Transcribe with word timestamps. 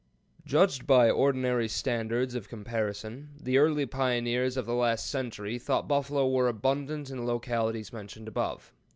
Judged 0.47 0.87
by 0.87 1.11
ordinary 1.11 1.67
standards 1.67 2.33
of 2.33 2.49
comparison, 2.49 3.29
the 3.39 3.59
early 3.59 3.85
pioneers 3.85 4.57
of 4.57 4.65
the 4.65 4.73
last 4.73 5.07
century 5.07 5.59
thought 5.59 5.87
buffalo 5.87 6.27
were 6.27 6.47
abundant 6.47 7.11
in 7.11 7.17
the 7.17 7.23
localities 7.23 7.93
mentioned 7.93 8.27
above. 8.27 8.73